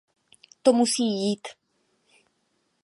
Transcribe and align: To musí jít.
To 0.63 0.73
musí 0.73 1.05
jít. 1.13 1.47